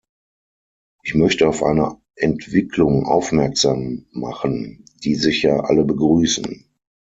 Ich 1.03 1.13
möchte 1.13 1.47
auf 1.47 1.61
eine 1.61 2.01
Entwicklung 2.15 3.05
aufmerksam 3.05 4.07
machen, 4.09 4.83
die 5.03 5.13
sicher 5.13 5.69
alle 5.69 5.85
begrüßen. 5.85 6.65